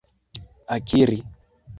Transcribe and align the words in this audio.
akiri 0.75 1.17